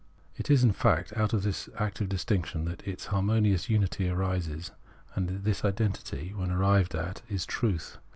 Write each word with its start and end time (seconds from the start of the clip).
It 0.35 0.49
is, 0.49 0.63
in 0.63 0.71
fact, 0.73 1.15
out 1.15 1.31
of 1.31 1.43
this 1.43 1.69
active 1.77 2.09
distinction 2.09 2.65
that 2.65 2.87
its 2.87 3.05
harmonious 3.13 3.69
unity 3.69 4.09
arises, 4.09 4.71
and 5.13 5.43
this 5.43 5.63
identity, 5.63 6.33
when 6.35 6.49
arrived 6.49 6.95
at, 6.95 7.21
is 7.29 7.45
truth. 7.45 7.99